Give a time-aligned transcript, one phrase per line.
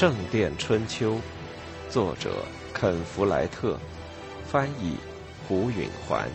[0.00, 1.16] 圣殿春秋》，
[1.90, 2.42] 作者
[2.72, 3.78] 肯·弗莱特，
[4.46, 4.96] 翻译
[5.46, 6.26] 胡允环。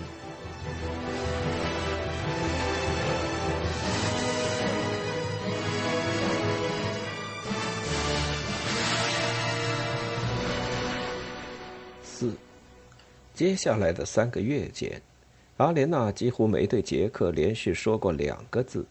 [12.03, 12.31] 四，
[13.34, 15.02] 接下来的三个月间，
[15.58, 18.86] 阿莲娜几乎没对杰克连续说过两个字。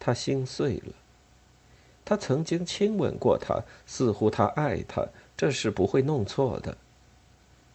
[0.00, 0.92] 他心碎了。
[2.06, 5.04] 他曾经亲吻过他，似乎他爱他，
[5.36, 6.78] 这是不会弄错的。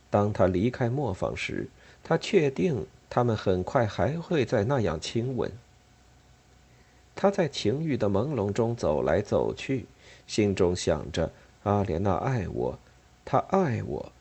[0.10, 1.68] 当他离开磨坊时，
[2.02, 5.52] 他确定他们很快还会再那样亲吻。
[7.14, 9.86] 他在情欲的朦胧中走来走去，
[10.26, 11.30] 心中想着：
[11.64, 12.80] 阿莲娜爱我，
[13.26, 14.12] 她爱我。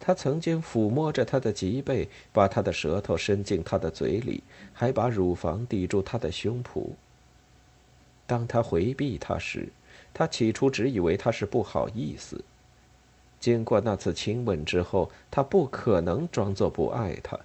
[0.00, 6.92] 他曾经抚摸着她的脊背，把她的舌头伸进她的嘴里，还把乳房抵住她的胸脯。
[8.26, 9.68] 当他回避他时，
[10.14, 12.44] 他起初只以为他是不好意思。
[13.40, 17.38] 经过那次亲吻之后，他不可能装作不爱他。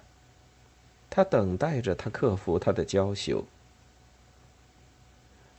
[1.10, 3.44] 他等待着他克服他的娇羞。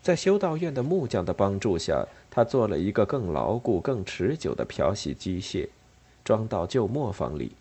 [0.02, 5.67] 在修道院的木匠的帮助下，他做了一个更牢固、更持久的漂洗机械，
[6.23, 7.52] 装到旧磨坊里。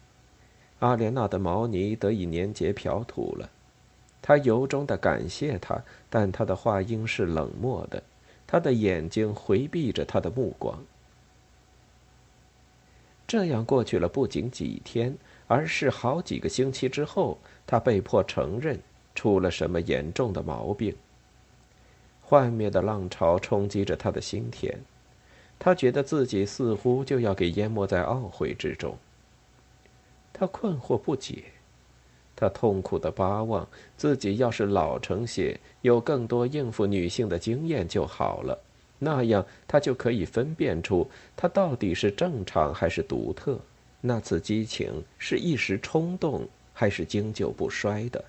[0.78, 3.50] 阿莲娜的毛呢得以粘结漂土了。
[4.20, 8.02] 他由衷的感谢他，但他的话音是冷漠的，
[8.46, 10.78] 他的眼睛回避着他的目光。
[13.26, 18.80] 这样过去了不仅几天，而是好几个星期之后，他被迫承认
[19.14, 20.96] 出了什么严重的毛病。
[22.22, 24.78] 幻灭的浪潮冲击着他的心田，
[25.58, 28.96] 他觉得自己似乎就要给淹没在懊悔之中。
[30.32, 31.44] 他困惑不解。
[32.40, 33.66] 他痛苦的巴望
[33.96, 38.56] 自己，要是老成些，有更多应付女性的经验就好了。
[39.00, 43.58] 那样他就可以分辨出他到底是正常还是独特。
[44.00, 48.24] 那次激情是一时冲动还是经久不衰的，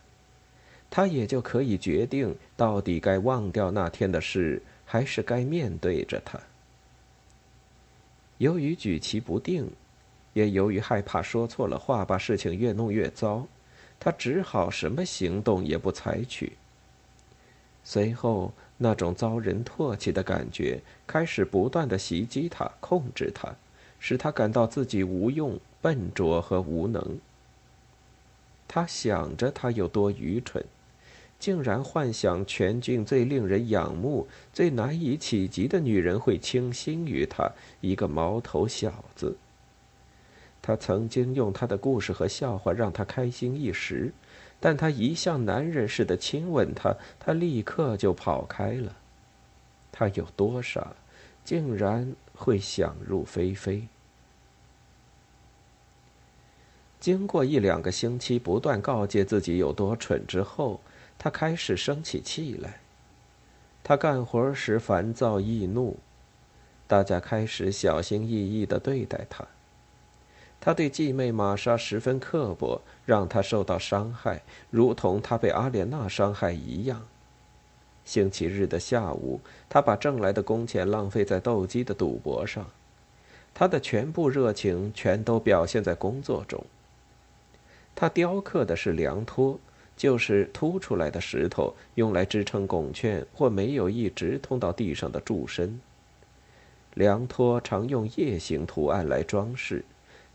[0.90, 6.40] 他也就可以决定到底该忘掉那天的事，还是该面对着他。
[8.40, 9.70] 由于举棋不定，
[10.34, 13.46] 也由于害怕说错了话，把事情越弄越糟。
[14.00, 16.54] 他只好什么行动也不采取。
[17.84, 23.56] 随后，那种遭人唾弃的感觉开始不断的袭击他，控制他，
[24.00, 27.20] 使他感到自己无用、笨拙和无能。
[28.68, 30.64] 他想着他有多愚蠢，
[31.40, 39.36] 竟然幻想全郡最令人仰慕、最难以企及的女人会倾心于他，一个毛头小子。
[40.62, 44.14] 他曾经用他的故事和笑话让他开心一时，
[44.60, 48.96] 但他一像男人似的亲吻他，他立刻就跑开了。
[49.92, 50.94] 他有多傻，
[51.44, 53.88] 竟然会想入非非？
[57.00, 60.82] 经过一两个星期不断告诫自己有多蠢之后，
[61.18, 62.80] 他开始生起气来。
[63.82, 65.98] 他干活时烦躁易怒，
[66.86, 69.48] 大家开始小心翼翼的对待他。
[70.62, 77.02] 他对继妹玛莎十分刻薄，让她受到伤害，如同他被阿莲娜伤害一样。
[78.04, 79.40] 星期日的下午，
[79.70, 82.66] 他把挣来的工钱浪费在斗鸡的赌博上，
[83.54, 86.66] 他的全部热情全都表现在工作中。
[87.96, 89.60] 他雕刻的是梁托，
[89.96, 95.80] 就是凸出来的石头，用来支撑拱券或没有一直通到地上的柱身。
[96.96, 99.86] 梁托常用叶形图案来装饰。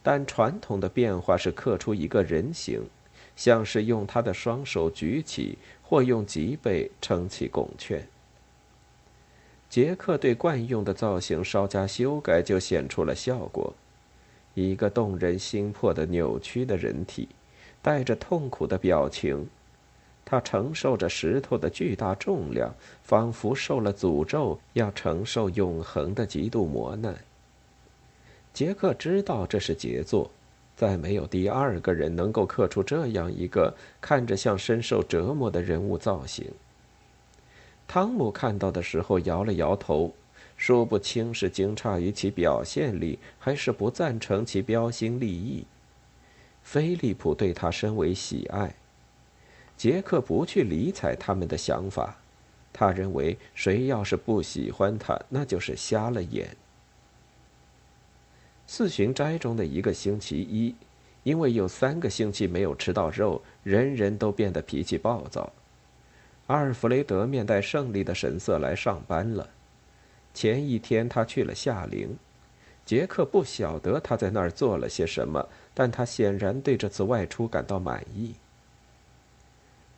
[0.05, 2.83] 但传统的变化是刻出一个人形，
[3.35, 8.07] 像是用他的双手举起，或用脊背撑起拱券。
[9.71, 13.73] 杰克对惯用的造型稍加修改，就显出了效果：
[14.53, 17.31] 一个动人心魄的扭曲的人体，
[17.81, 19.49] 带着痛苦的表情，
[20.23, 27.17] 他承受着石头的巨大重量，仿佛受了诅咒，要承受永恒的极度磨难。
[28.55, 30.31] 杰克知道这是杰作，
[30.77, 36.49] 再没有第二个人能够刻出这样一个看着像深受折磨的人物造型。
[37.89, 40.15] 汤姆看到的时候摇了摇头，
[40.57, 45.67] 说不清是惊诧于其表现力，还是不赞成其标新立异。
[46.63, 48.73] 菲利普对他深为喜爱，
[49.77, 52.17] 杰克不去理睬他们的想法，
[52.73, 56.57] 他认为谁要是不喜欢他，那就是瞎了眼。
[58.67, 60.75] 四旬斋中的一个星期一，
[61.23, 65.53] 因为有三个星期没有吃到肉，人人都变得脾气暴躁。
[66.47, 69.49] 阿尔弗雷德面带胜利的神色来上班了。
[70.33, 72.17] 前一天他去了夏陵，
[72.85, 78.35] 杰克不晓得他在那儿做了些什么，但他显然对这次外出感到满意。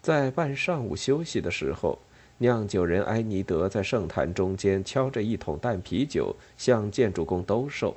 [0.03, 1.99] 在半上午休息的时候，
[2.39, 7.97] 酿酒人埃尼德在圣坛中间敲着一桶淡啤酒，向建筑工兜售。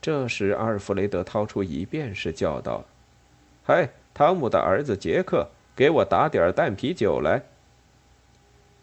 [0.00, 2.84] 这时，阿尔弗雷德掏出一便士，叫道
[3.66, 7.42] ：“嗨，汤姆的儿子杰克，给我打点淡啤酒来。”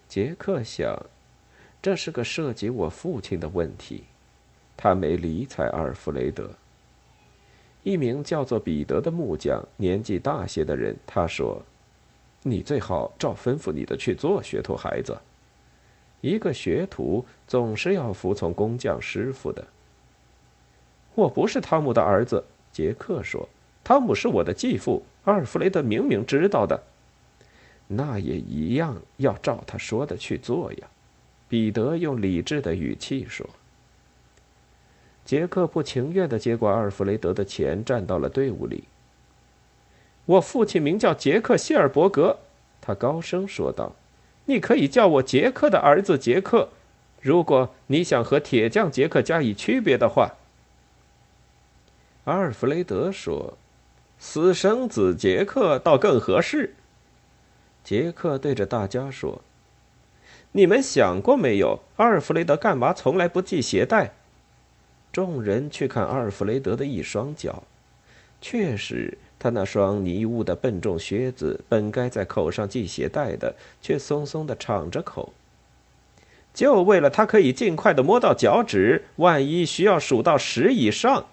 [0.08, 1.06] 杰克想，
[1.82, 4.04] 这是个涉及我父亲的问题，
[4.76, 6.50] 他没理睬阿尔弗雷德。
[7.84, 11.62] 一名叫做彼得的木匠，年纪大些的人，他说
[12.44, 15.18] ：“你最好照吩咐你的去做，学徒孩子。
[16.22, 19.66] 一个学徒总是要服从工匠师傅的。”
[21.16, 23.48] 我不是汤姆的儿子，杰克说
[23.84, 26.84] ：“汤姆是我的继父。”阿尔弗雷德明明知道的，
[27.88, 30.88] 那也一样要照他说的去做呀。”
[31.48, 33.48] 彼得用理智的语气说。
[35.24, 38.84] 杰克不情愿的接过阿尔弗雷德的钱，站到了队伍里。
[40.26, 42.38] 我父亲名叫杰克·谢尔伯格，
[42.82, 43.96] 他高声说道
[44.46, 46.70] ：“你可以叫我杰克的儿子杰克，
[47.22, 50.36] 如果你想和铁匠杰克加以区别的话。”
[52.26, 53.56] 阿尔弗雷德说
[54.18, 56.74] ：“私生子杰克倒更合适。”
[57.84, 59.44] 杰克对着大家说
[60.54, 64.14] ：“你们想过没有，阿尔弗雷德干嘛从来不系鞋带？”
[65.14, 67.62] 众人去看阿尔弗雷德的一双脚，
[68.42, 75.32] 确实，他那双泥污的笨重靴子本该在口上系鞋带的，却松松的敞着口，
[76.56, 81.28] 就为了他可以尽快的摸到脚趾，万一需要数到十以上。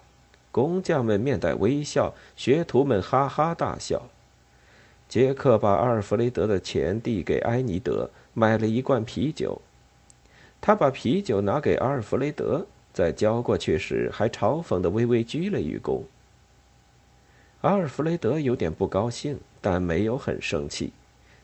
[0.53, 4.03] 工匠们面带微笑，学徒们哈哈大笑。
[5.09, 9.59] 杰克把阿尔弗雷德的钱递给埃尼德，买了一罐啤酒。
[10.61, 16.03] 他把啤酒拿给阿尔弗雷德，在交过去时还嘲讽的微微鞠了一躬。
[17.61, 20.93] 阿尔弗雷德有点不高兴，但没有很生气，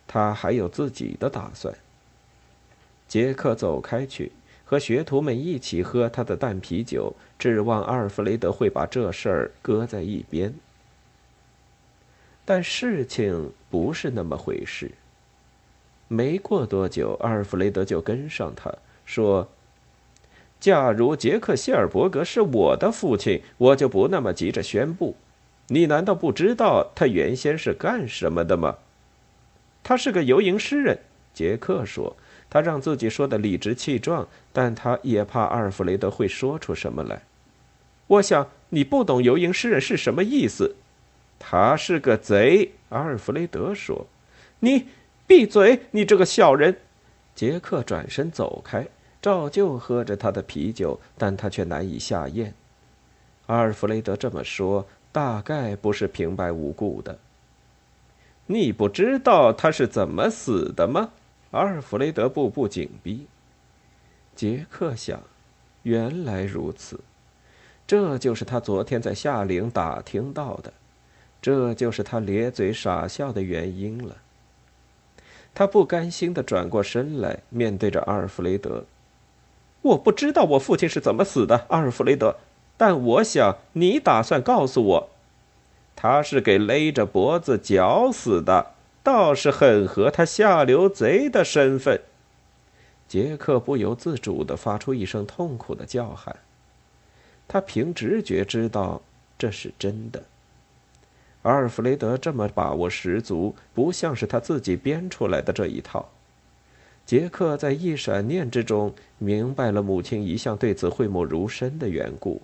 [0.07, 1.73] 他还有自己的打算。
[3.07, 4.31] 杰克走开去。
[4.69, 10.53] 和学徒们一起喝他的淡啤酒，指望阿尔弗雷德会把这事儿搁在一边。
[12.45, 14.91] 但事情不是那么回事。
[16.07, 18.71] 没过多久，阿尔弗雷德就跟上他，
[19.05, 19.49] 说
[20.61, 25.15] ：“假如杰克·谢尔伯格是我的父亲，我就不那么急着宣布。
[25.69, 28.75] 你难道不知道他原先是干什么的吗？”
[29.81, 30.99] 他是个游吟诗人，
[31.33, 32.15] 杰克说。
[32.49, 37.21] 他让自己说的理直气壮，但他也怕阿尔弗雷德会说出什么来。
[38.07, 40.75] 我想你不懂游吟诗人是什么意思。
[41.37, 44.07] 他是个贼，阿尔弗雷德说。
[44.59, 44.87] 你
[45.25, 46.75] 闭嘴，你这个小人！
[47.33, 48.85] 杰克转身走开，
[49.21, 52.53] 照旧喝着他的啤酒，但他却难以下咽。
[53.45, 57.17] 阿尔弗雷德这么说，大概不是平白无故的。
[58.47, 61.11] 你不知道他是怎么死的吗？
[61.51, 63.25] 阿尔弗雷德步步紧逼。
[64.35, 65.21] 杰克想，
[65.83, 66.99] 原来如此，
[67.87, 70.71] 这就是他昨天在夏岭打听到的，
[71.41, 74.17] 这就是他咧嘴傻笑的原因了。
[75.55, 78.85] 他不甘心的转过身来，面对着阿尔弗雷德
[79.81, 82.37] ：“我不知道我父亲是怎么死的，阿尔弗雷德，
[82.77, 85.09] 但我想你打算告诉我，
[85.95, 88.73] 他是给勒着脖子绞死的。”
[89.09, 91.99] 倒是很合他下流贼的身份。
[93.07, 96.35] 杰克不由自主的发出一声痛苦的叫喊。
[97.47, 99.01] 他凭直觉知道
[99.35, 100.21] 这是真的。
[101.41, 106.07] 阿尔弗雷德这么把握十足，不像是他自己编出来的这一套。
[107.03, 112.43] 杰克在一闪念之中明白了母亲一向对此讳莫如深的缘故。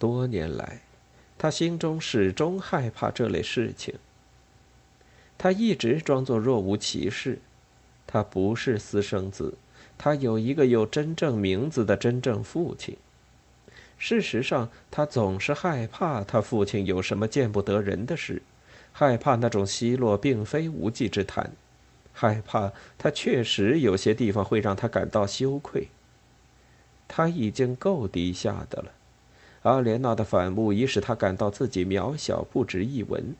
[0.00, 0.80] 多年来，
[1.38, 3.94] 他心中始终害怕这类事情。
[5.42, 7.38] 他一直装作若无其事，
[8.06, 9.54] 他不是私生子，
[9.96, 12.94] 他有一个有真正名字的真正父亲。
[13.96, 18.42] 事实上，他总是害怕他父亲有什么见不得人的事，
[18.92, 21.50] 害怕那种奚落并非无稽之谈，
[22.12, 25.88] 害怕他确实有些地方会让他感到羞愧。
[27.08, 28.92] 他已经够低下的了，
[29.62, 33.34] 阿莲娜的反目已使他感到自己渺小不值一文。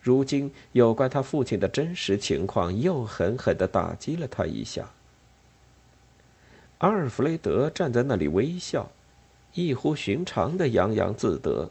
[0.00, 4.90] 如今，有关他父亲的真实情况又狠狠地打击了他一下。
[6.78, 8.90] 阿尔弗雷德站在那里微笑，
[9.52, 11.70] 异乎寻常的洋洋自得。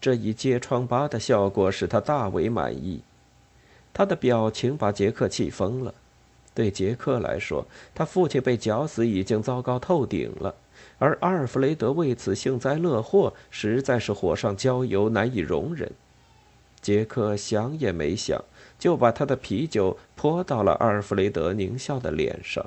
[0.00, 3.02] 这一揭疮疤的效果使他大为满意。
[3.92, 5.94] 他的表情把杰克气疯了。
[6.54, 10.54] 对杰克来说，他父亲被绞死已经糟糕透顶了，
[10.98, 15.92] 而阿尔弗雷德为此幸灾乐祸，实在是火上浇油，难以容忍。
[16.82, 18.42] 杰克想也没想，
[18.78, 22.66] 就把他的啤酒泼到了阿尔弗雷德狞笑的脸上。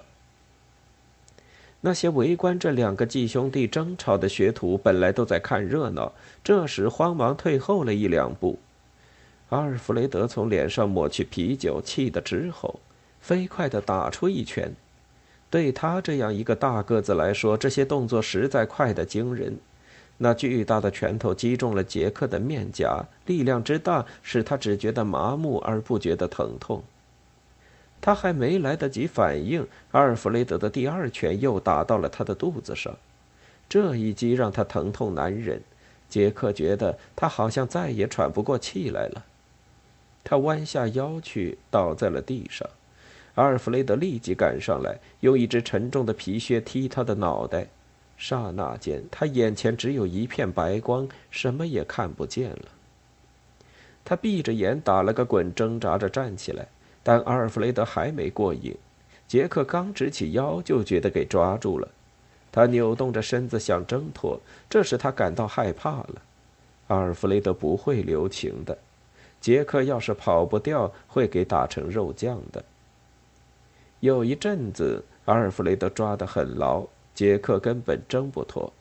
[1.82, 8.60] 那些围观这两个继兄弟争吵的学徒本来都在看热闹，这时慌忙退后了一两步。
[9.50, 12.80] 阿尔弗雷德从脸上抹去啤酒，气得直吼，
[13.20, 14.74] 飞快地打出一拳。
[15.50, 19.60] 对他这样一个大个子来说，这些动作实在快得惊人。
[20.18, 26.84] 那巨大的拳头击中了杰克的面颊，力量之大使他只觉得麻木而不觉得疼痛。
[28.00, 32.96] 他还没来得及反应，阿尔弗雷德的第二拳又打到了他的肚子上，
[33.68, 35.62] 这一击让他疼痛难忍。
[36.10, 39.26] 杰克觉得他好像再也喘不过气来了，
[40.24, 42.70] 他弯下腰去，倒在了地上。
[43.36, 47.68] 阿尔弗雷德立即赶上来，用一只沉重的皮靴踢他的脑袋。
[48.18, 52.66] 刹那间，他眼前只有一片白光，什么也看不见了。
[54.06, 56.68] 他闭着眼打了个滚，挣扎着站起来。
[57.06, 58.74] 但阿尔弗雷德还没过瘾，
[59.28, 61.88] 杰克刚直起腰就觉得给抓住了，
[62.50, 64.40] 他扭动着身子想挣脱，
[64.70, 66.22] 这使他感到害怕了。
[66.88, 68.78] 阿尔弗雷德不会留情的，
[69.42, 72.64] 杰克要是跑不掉，会给打成肉酱的。
[74.00, 78.72] 有一阵子，阿尔弗雷德抓得很牢，杰克根本挣不脱，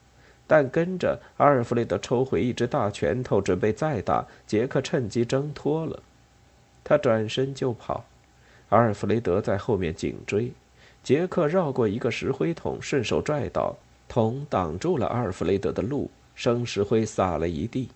[0.46, 6.02] 但跟着阿尔弗雷德抽回一只大拳头，准备再打，杰克趁机挣脱了，
[6.82, 8.04] 他转身就跑。
[8.70, 10.50] 阿尔弗雷德在后面紧追，
[11.02, 13.76] 杰克绕过一个石灰桶，顺手拽倒
[14.08, 17.90] 桶，挡住了阿尔弗雷德的路，生石灰撒了一地。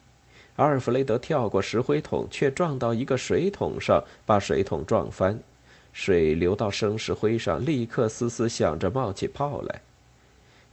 [0.57, 5.39] 阿尔弗雷德跳过石灰桶，却撞到一个水桶上，把水桶撞翻，
[5.93, 9.81] 水流到生石灰上，立刻嘶嘶响着冒起泡来。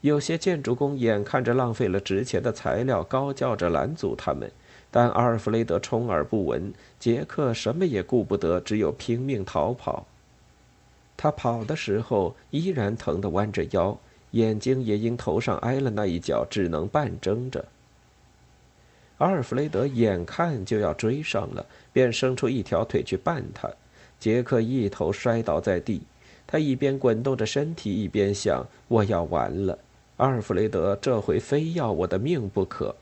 [0.03, 4.51] 有些建筑工眼看着浪费了值钱的材料，高叫着拦阻他们。
[4.91, 10.05] 但阿尔弗雷德充耳不闻，杰克什么也顾不得，只有拼命逃跑。
[11.15, 13.97] 他跑的时候依然疼得弯着腰，
[14.31, 17.63] 眼睛也因头上挨了那一脚，只能半睁着。
[19.19, 23.71] 阿尔弗雷德眼看就要追上了，便伸出一条腿去绊他，
[24.19, 26.01] 杰克一头摔倒在地。
[26.45, 29.79] 他一边滚动着身体，一边想：“我要完了，
[30.23, 32.95] 阿尔弗雷德这回非要我的命不可。”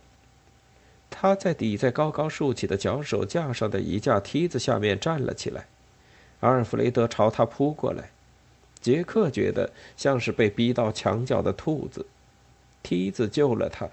[1.11, 5.67] 他在抵在高高竖起的脚手架上的一架梯子下面站了起来，
[6.39, 8.09] 阿尔弗雷德朝他扑过来，
[8.79, 12.03] 杰克觉得像是被逼到墙角的兔子。
[12.81, 13.87] 梯子救了他，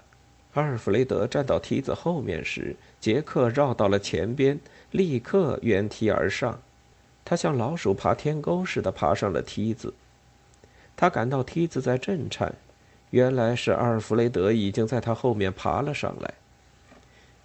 [0.53, 4.59] 阿尔弗雷德站到梯子后面时，杰克绕到了前边，
[4.89, 6.59] 立刻原梯而上，
[7.23, 9.93] 他像老鼠爬天沟似的爬上了梯子。
[10.97, 12.55] 他感到梯子在震颤，
[13.11, 16.33] 原来是阿尔弗雷德已经在他后面爬了上来。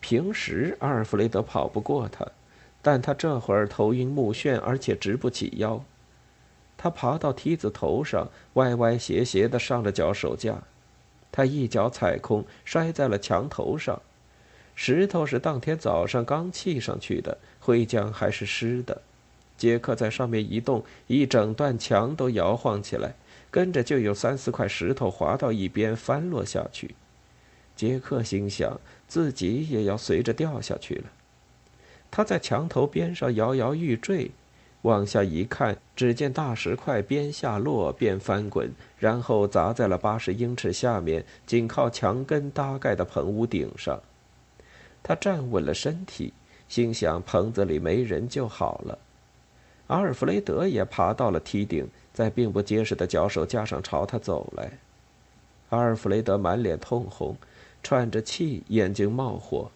[0.01, 2.27] 平时阿尔弗雷德跑不过他，
[2.83, 5.83] 但他这会儿头晕目眩，而且直不起腰。
[6.77, 10.63] 他爬到梯子头上，歪歪斜斜地上了脚手架。
[11.33, 14.03] 他一脚踩空，摔在了墙头上。
[14.75, 19.01] 石头是当天早上刚砌上去的，灰浆还是湿的。
[19.57, 23.15] 杰克在上面一动，一整段墙都摇晃起来，
[23.55, 26.97] 跟着就有三四块石头滑到一边，翻落下去。
[27.77, 28.81] 杰克心想。
[29.07, 31.05] 自己也要随着掉下去了。
[32.11, 34.29] 他在墙头边上摇摇欲坠，
[34.83, 44.03] 往下一看，只见大石块边下落边翻滚，然后砸在了八十英尺下面紧靠墙根搭盖的棚屋顶上。
[45.01, 46.33] 他站稳了身体，
[46.69, 48.99] 心想棚子里没人就好了。
[49.87, 54.73] 阿尔弗雷德也爬到了梯顶，在并不结实的脚手架上朝他走来。
[55.71, 57.37] 阿尔弗雷德满脸通红。
[57.87, 59.71] 喘着气，眼睛冒火。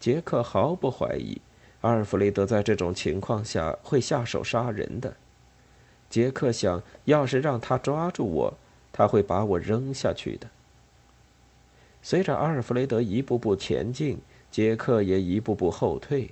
[0.00, 1.40] 杰克毫不怀疑，
[1.82, 5.14] 阿尔弗雷德在这种情况下会下手杀人的。
[6.08, 8.54] 杰克想，要是让他抓住我，
[8.92, 10.48] 他会把我扔下去的。
[12.02, 14.18] 随着阿尔弗雷德一步步前进，
[14.50, 16.30] 杰克也一步步后退。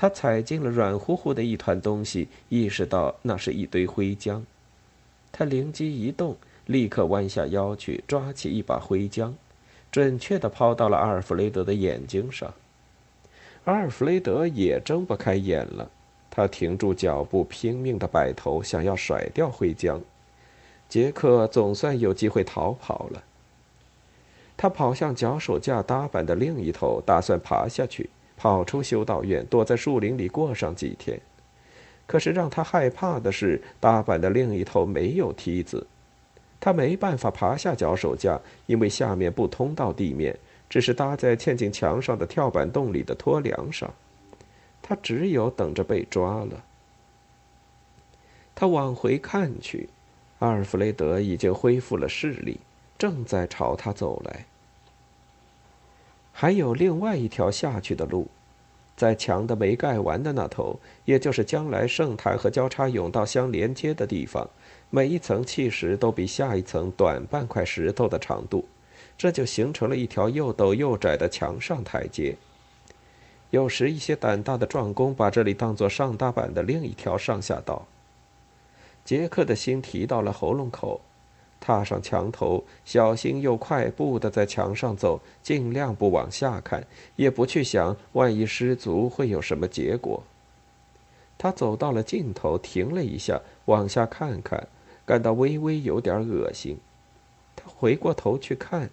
[0.00, 4.40] 他踩进了软乎乎的一团东西，意识到那是一堆灰浆。
[5.32, 6.36] 他灵机一动，
[6.66, 9.34] 立刻弯下腰去抓起一把灰浆。
[9.90, 12.54] 准确地抛到了阿尔弗雷德的眼睛上，
[13.64, 15.90] 阿尔弗雷德也睁不开眼了。
[16.30, 20.00] 他停住脚步，拼命地摆头，想要甩掉灰浆。
[20.88, 23.24] 杰克总算有机会逃跑了。
[24.56, 31.20] 他跑向脚手架搭板的另一头，打算爬下去，跑出修道院，躲在树林里过上几天。
[32.06, 35.86] 可是让他害怕的是，搭板的另一头没有梯子，
[36.58, 40.38] 他没办法爬下脚手架，因为下面不通到地面，
[40.70, 43.92] 只是搭在嵌进墙上的跳板洞里的托梁上。
[44.80, 46.64] 他只有等着被抓了。
[48.54, 49.88] 他往回看去，
[50.38, 52.58] 阿尔弗雷德已经恢复了视力，
[52.96, 54.46] 正在朝他走来。
[56.40, 58.28] 还有另外一条下去的路。
[58.96, 64.48] 在墙的没盖完的那头，也就是将来圣坛和交叉甬道相连接的地方，
[64.88, 68.64] 每一层砌石都比下一层短半块石头的长度，
[69.16, 72.36] 这就形成了一条又陡又窄的墙上台阶。
[73.50, 77.84] 有时，一些胆大的壮工把这里当作上大板的另一条上下道。
[79.04, 81.00] 杰克的心提到了喉咙口。
[81.60, 86.86] 踏上墙头，小心又快步地在墙上走，尽量不往下看，
[87.16, 90.22] 也不去想万一失足会有什么结果。
[91.36, 94.66] 他走到了尽头，停了一下，往下看看，
[95.04, 96.78] 感到微微有点恶心。
[97.54, 98.90] 他回过头去看，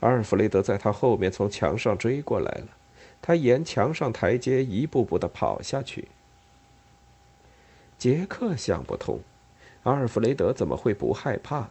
[0.00, 2.68] 阿尔弗雷德在他后面从墙上追过来了。
[3.22, 6.08] 他沿墙上台阶一步步地跑下去。
[7.98, 9.20] 杰克想不通，
[9.84, 11.70] 阿尔弗雷德怎么会不害怕？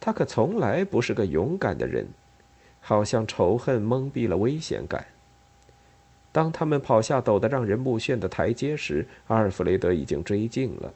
[0.00, 2.08] 他可从来不是个勇敢的人，
[2.80, 5.06] 好像仇恨蒙蔽了危险感。
[6.32, 10.94] 当他们跑下陡得让人目眩的台阶时，阿尔弗雷德已经追近了。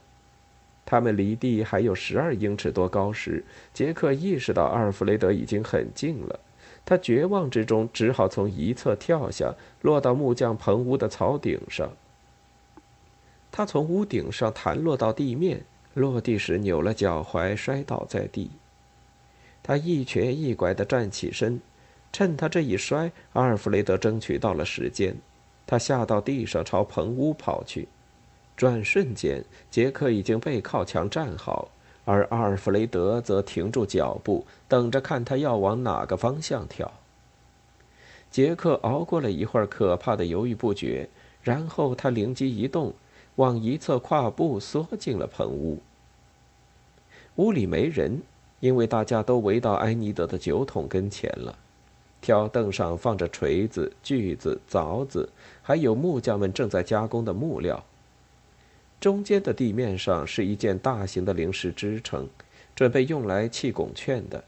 [0.86, 6.40] 他们离地还有十二英尺多高时，杰克意识到阿尔弗雷德已经很近了。
[6.86, 11.90] 他绝望之中只好从一侧跳下，落到木匠棚屋的草顶上。
[13.50, 18.50] 他从屋顶上弹落到地面，落地时扭了脚踝，摔倒在地。
[19.66, 21.58] 他一瘸一拐地站起身，
[22.12, 25.16] 趁他这一摔，阿尔弗雷德争取到了时间。
[25.66, 27.88] 他下到地上，朝棚屋跑去。
[28.58, 31.70] 转瞬间，杰克已经背靠墙站好，
[32.04, 36.92] 而阿尔弗雷德则停住脚步，等着看他要往哪个方向跳。
[38.30, 41.08] 杰克熬过了一会儿可怕的犹豫不决，
[41.42, 42.92] 然后他灵机一动，
[43.36, 45.80] 往一侧跨步，缩进了棚屋。
[47.36, 48.20] 屋里没人。
[48.64, 51.54] 因为大家都围到埃尼德的酒桶跟前了，
[52.22, 55.28] 条凳上放着锤子、锯子、凿子，
[55.60, 57.84] 还有木匠们正在加工的木料。
[58.98, 62.26] 中间的地面上是一件大型的临时支撑，
[62.74, 64.42] 准备用来砌拱券的。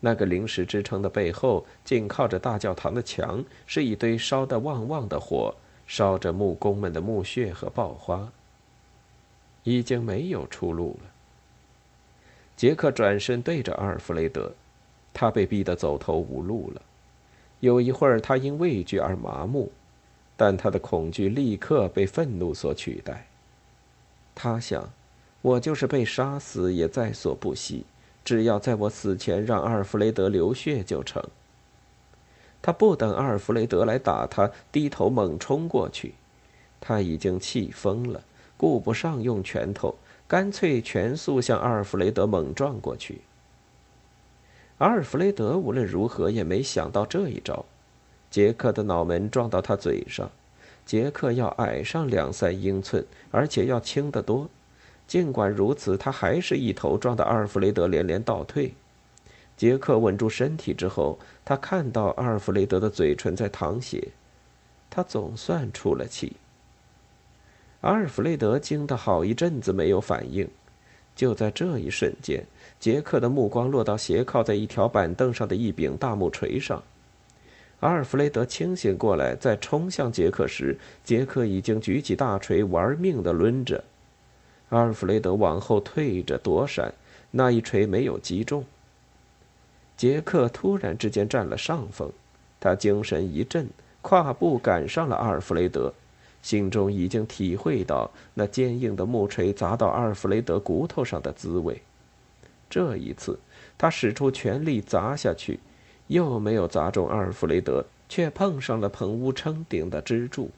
[0.00, 5.54] 那个临时支撑的背后，紧靠着大教堂的墙，是一堆烧得旺旺的火，
[5.86, 8.32] 烧着木工们的木屑和爆花。
[9.64, 11.10] 已经没有出路了。
[12.56, 14.52] 杰克转身对着阿尔弗雷德，
[15.12, 16.82] 他被逼得走投无路了。
[17.60, 19.72] 有一会儿，他因畏惧而麻木，
[20.36, 23.26] 但他的恐惧立刻被愤怒所取代。
[24.34, 24.90] 他想
[25.42, 27.84] ：“我就是被杀死也在所不惜，
[28.24, 31.22] 只要在我死前让阿尔弗雷德流血就成。”
[32.60, 36.14] 他不等阿尔弗雷德来打他，低头猛冲过去。
[36.80, 38.22] 他已经气疯了，
[38.56, 39.96] 顾不上用拳头。
[40.26, 43.20] 干脆全速向阿尔弗雷德猛撞过去。
[44.78, 47.64] 阿尔弗雷德无论如何也没想到这一招，
[48.30, 50.30] 杰克的脑门撞到他嘴上。
[50.84, 54.50] 杰克要矮上两三英寸，而且要轻得多。
[55.06, 58.74] 尽管如此，他还是一头撞得阿尔弗雷德连连倒退。
[59.56, 64.08] 杰克稳住身体之后，他看到阿尔弗雷德的嘴唇在淌血，
[64.90, 66.36] 他总算出了气。
[67.84, 70.48] 阿尔弗雷德惊得好一阵子没有反应，
[71.14, 72.42] 就在这一瞬间，
[72.80, 76.82] 杰克的目光落到斜靠在一条板凳上的一柄大木锤上。
[77.80, 83.84] 阿尔弗雷德清醒过来，在冲向杰克时，杰克已经举起大锤，玩命地抡着。
[84.70, 86.90] 阿尔弗雷德往后退着躲闪，
[87.30, 88.64] 那一锤没有击中。
[89.94, 92.10] 杰克突然之间占了上风，
[92.58, 93.68] 他精神一振，
[94.00, 95.92] 跨步赶上了阿尔弗雷德。
[96.44, 101.80] 心中已经体会到那坚硬的木锤砸到阿尔弗雷德骨头上的滋味。
[102.68, 103.38] 这一次，
[103.78, 105.58] 他使出全力砸下去，
[106.08, 110.50] 又没有砸中阿尔弗雷德，却碰上了棚屋撑顶的支柱。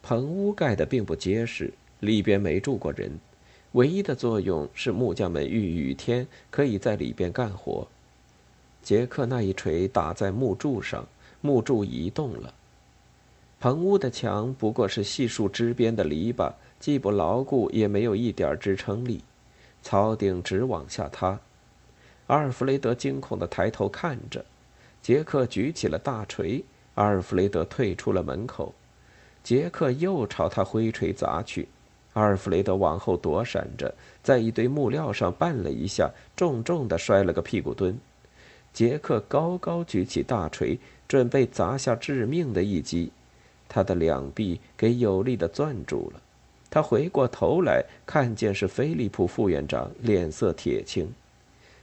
[0.00, 3.18] 棚屋盖得并不结实，里边没住过人，
[3.72, 7.88] 唯一的作用是木匠们遇雨天可以在里边干活。
[8.80, 11.04] 杰克那一锤打在木柱上，
[11.40, 12.54] 木柱移动了。
[13.58, 19.22] 棚屋的墙不过是细树枝边的篱笆，既不牢固，也没有一点支撑力。
[19.82, 21.38] 草顶直往下塌。
[22.26, 24.44] 阿尔弗雷德惊恐地抬头看着，
[25.00, 26.62] 杰克举起了大锤。
[26.94, 28.74] 阿尔弗雷德退出了门口，
[29.42, 31.68] 杰克又朝他挥锤砸去。
[32.14, 37.98] 阿尔弗雷德往后躲闪着，在一堆木料上绊了一下，重重的摔了个屁股蹲。
[38.72, 43.12] 杰克高高举起大锤，准备砸下致命的一击，
[43.68, 46.20] 他的两臂给有力的攥住了。
[46.68, 51.12] 他回过头来，看见是菲利普副院长，脸色铁青。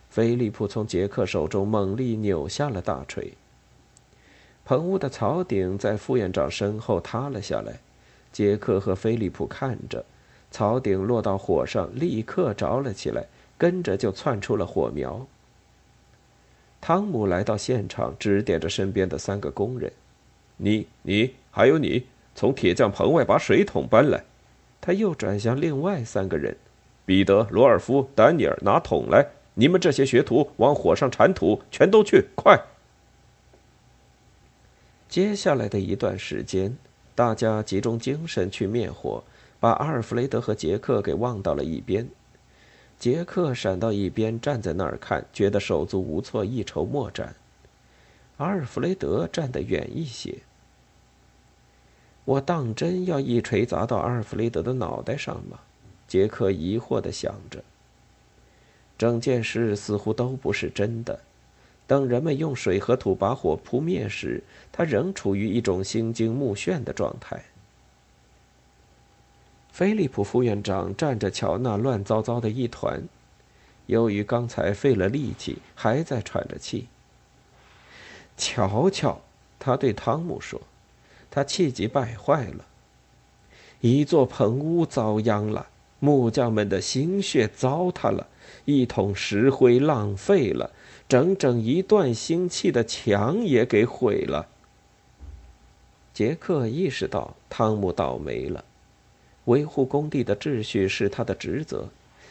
[0.09, 3.33] 菲利普从杰克手中猛力扭下了大锤。
[4.65, 7.79] 棚屋的草顶在副院长身后塌了下来，
[8.31, 10.05] 杰克和菲利普看着。
[10.51, 13.25] 草顶落到火上，立刻着了起来，
[13.57, 15.25] 跟着就窜出了火苗。
[16.79, 19.91] 汤姆来到现场，指点着身边的三个工人
[20.57, 24.23] ：“你、你还有你，从铁匠棚外把水桶搬来。”
[24.79, 26.57] 他又转向另外三个人
[27.05, 29.25] ：“彼得、罗尔夫、丹尼尔，拿桶来！
[29.53, 32.59] 你们这些学徒往火上铲土，全都去，快！”
[35.07, 36.77] 接下来的一段时间，
[37.13, 39.23] 大家集中精神去灭火。
[39.59, 42.09] 把阿尔弗雷德和杰克给忘到了一边，
[42.99, 47.33] 杰克闪到一边，站在那儿看，觉得手足无措，一筹莫展。
[48.37, 50.35] 阿尔弗雷德站得远一些。
[52.25, 55.59] 我当真要一锤砸到阿尔弗雷德的脑袋上吗？
[56.07, 57.63] 杰克疑惑地想着。
[58.97, 61.19] 整件事似乎都不是真的。
[61.85, 64.41] 等人们用水和土把火扑灭时，
[64.71, 67.43] 他仍处于一种心惊目眩的状态。
[69.71, 73.03] 菲利普副院长站着瞧那乱糟糟的一团，
[73.87, 76.87] 由于刚才费了力气，还在喘着气。
[78.37, 79.21] 瞧瞧，
[79.59, 80.61] 他对汤姆说
[81.29, 82.65] ：“他气急败坏了。
[83.81, 85.67] 一座棚屋遭殃了，
[85.99, 88.27] 木匠们的心血糟蹋了，
[88.65, 90.71] 一桶石灰浪费了，
[91.07, 94.47] 整整一段星期的墙也给毁了。”
[96.13, 98.63] 杰克意识到汤姆倒霉了。
[99.45, 101.89] 维护工地的秩序是他的职责。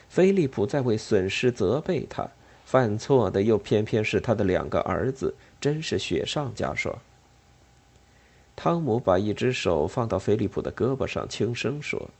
[0.09, 2.29] 菲利普在为损失责备他，
[2.65, 6.93] 犯错的又偏偏是他的两个儿子，真是雪上加霜。
[8.57, 12.11] 汤姆把一只手放到菲利普的胳膊上，轻声说：“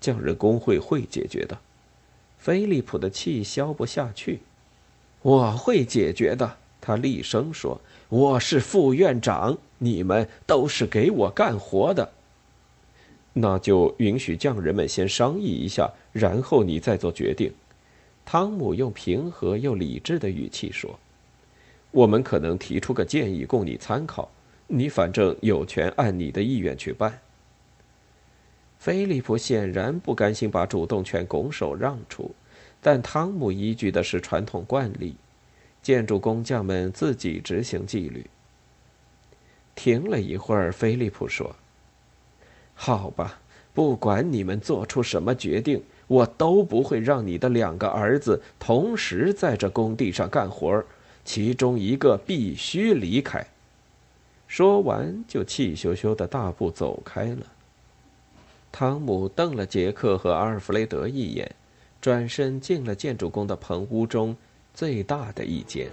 [0.00, 1.56] 匠人工会会解决的。”
[2.38, 4.40] 菲利普的气消不下去。
[5.22, 12.12] “我会解决的。”他厉声说，“我是副院长，你们都是给我干活的。”
[13.32, 17.52] 那就允许匠人们先商议一下，然后你再做决定。”
[18.26, 20.98] 汤姆用平和又理智的语气说
[21.96, 24.28] ，“我们可能提出个建议供你参考，
[24.66, 27.20] 你反正有权按你的意愿去办。”
[28.78, 32.34] 菲利普显然不甘心把主动权拱手让出，
[32.82, 35.16] 但汤姆依据的是传统惯例，
[35.80, 38.26] 建筑工匠们自己执行纪律。
[39.74, 41.56] 停了一会儿，菲利普说。
[42.74, 43.40] 好吧，
[43.72, 50.84] 不管你们做出什么决定，我都不会让你的两个儿子同时在这工地上干活
[51.26, 53.44] 其中一个必须离开。
[54.46, 57.38] 说完，就气咻咻的大步走开了。
[58.70, 61.50] 汤姆瞪了杰克和阿尔弗雷德一眼，
[62.00, 64.36] 转身进了建筑工的棚屋中
[64.72, 65.90] 最大的一间。